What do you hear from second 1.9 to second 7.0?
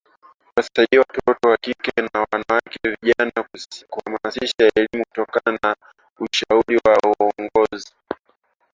na wanawake vijana kuhamasisha elimu kutoa ushauri na